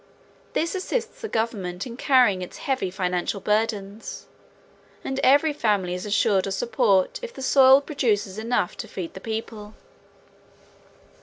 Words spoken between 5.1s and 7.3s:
every family is assured of support